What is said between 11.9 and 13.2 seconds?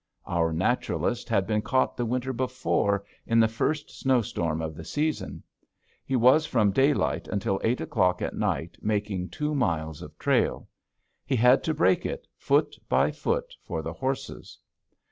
it, foot by